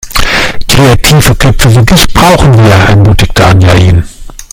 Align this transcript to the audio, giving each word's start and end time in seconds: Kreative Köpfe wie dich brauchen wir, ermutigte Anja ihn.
Kreative 0.67 1.35
Köpfe 1.35 1.75
wie 1.75 1.85
dich 1.85 2.11
brauchen 2.11 2.57
wir, 2.57 2.73
ermutigte 2.89 3.45
Anja 3.45 3.75
ihn. 3.75 4.03